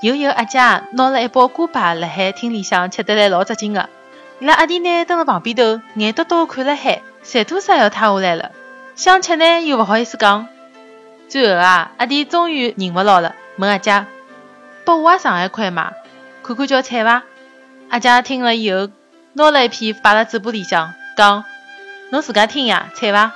[0.00, 0.58] 有一个阿姐
[0.92, 3.88] 拿了一包锅巴辣海厅里向吃得来老扎劲个。
[4.38, 8.50] 伊拉阿弟呢蹲辣旁边头，眼多多看辣海，馋吐啥要塌下来了。
[8.96, 10.48] 想吃呢又勿好意思讲。
[11.28, 14.06] 最后啊，阿弟终于忍勿牢了，问阿姐
[14.86, 15.92] ：“拨我也尝一块嘛，
[16.42, 17.22] 看看叫菜伐？”
[17.90, 18.88] 阿姐听了以后，
[19.34, 21.44] 拿了一片摆辣嘴巴里向，讲
[22.10, 23.32] ：“侬自家听呀，菜伐？”